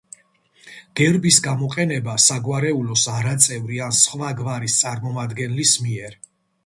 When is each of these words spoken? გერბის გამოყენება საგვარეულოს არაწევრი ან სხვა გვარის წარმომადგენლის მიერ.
გერბის 0.99 1.35
გამოყენება 1.47 2.15
საგვარეულოს 2.25 3.03
არაწევრი 3.17 3.79
ან 3.89 3.95
სხვა 4.01 4.31
გვარის 4.41 4.79
წარმომადგენლის 4.83 5.75
მიერ. 5.87 6.19